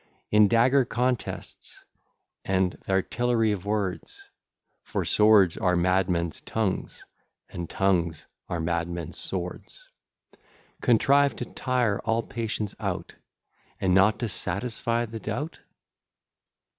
In 0.31 0.47
dagger 0.47 0.83
contests, 0.83 1.83
and 2.43 2.75
th'artillery 2.81 3.51
of 3.51 3.67
words, 3.67 4.31
(For 4.81 5.05
swords 5.05 5.57
are 5.59 5.75
madmen's 5.75 6.41
tongues, 6.41 7.05
and 7.49 7.69
tongues 7.69 8.25
are 8.49 8.59
madmen's 8.59 9.19
swords,) 9.19 9.89
Contrived 10.81 11.37
to 11.37 11.45
tire 11.45 11.99
all 11.99 12.23
patience 12.23 12.73
out, 12.79 13.13
And 13.79 13.93
not 13.93 14.17
to 14.21 14.27
satisfy 14.27 15.05
the 15.05 15.19
doubt? 15.19 15.59